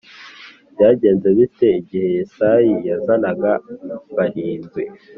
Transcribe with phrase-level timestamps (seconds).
[0.73, 3.51] Byagenze bite igihe Yesayi yazanaga
[4.15, 4.83] barindwi